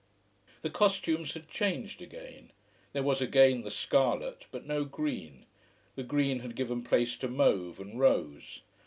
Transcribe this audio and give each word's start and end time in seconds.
The 0.63 0.71
costumes 0.71 1.35
had 1.35 1.47
changed 1.47 2.01
again. 2.01 2.49
There 2.91 3.03
was 3.03 3.21
again 3.21 3.61
the 3.61 3.69
scarlet, 3.69 4.47
but 4.51 4.65
no 4.65 4.83
green. 4.83 5.45
The 5.95 6.01
green 6.01 6.39
had 6.39 6.55
given 6.55 6.83
place 6.83 7.15
to 7.17 7.27
mauve 7.27 7.79
and 7.79 7.99
rose. 7.99 8.61